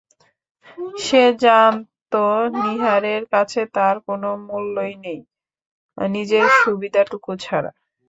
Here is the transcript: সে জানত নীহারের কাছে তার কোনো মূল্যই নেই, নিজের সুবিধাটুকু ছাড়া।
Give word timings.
সে 0.97 1.23
জানত 1.43 2.13
নীহারের 2.57 3.23
কাছে 3.33 3.61
তার 3.75 3.95
কোনো 4.07 4.29
মূল্যই 4.47 4.93
নেই, 5.05 5.19
নিজের 5.97 6.45
সুবিধাটুকু 6.59 7.31
ছাড়া। 7.43 7.71